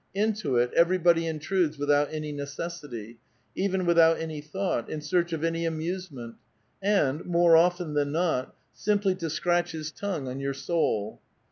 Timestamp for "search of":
4.99-5.43